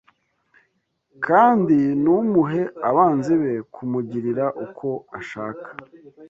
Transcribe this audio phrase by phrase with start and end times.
[1.25, 4.87] Kandi ntumuhe abanzi be kumugirira uko
[5.19, 5.69] ashaka